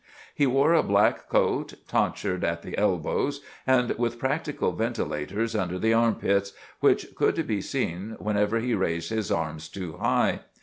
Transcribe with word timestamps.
He 0.33 0.47
wore 0.47 0.73
a 0.73 0.81
black 0.81 1.29
coat, 1.29 1.75
tonsured 1.87 2.43
at 2.43 2.63
the 2.63 2.75
elbows, 2.75 3.39
and 3.67 3.91
with 3.99 4.17
practical 4.17 4.71
ventilators 4.71 5.55
under 5.55 5.77
the 5.77 5.93
armpits, 5.93 6.53
which 6.79 7.13
could 7.13 7.45
be 7.45 7.61
seen 7.61 8.15
whenever 8.17 8.59
he 8.59 8.73
raised 8.73 9.11
his 9.11 9.31
arm 9.31 9.59
too 9.59 9.97
high. 9.99 10.39